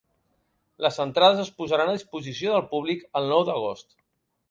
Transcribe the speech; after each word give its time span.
Les 0.85 0.97
entrades 1.03 1.43
es 1.45 1.53
posaran 1.61 1.93
a 1.93 1.95
disposició 1.99 2.57
del 2.57 2.67
públic 2.75 3.09
el 3.21 3.33
nou 3.37 3.49
d’agost. 3.53 3.99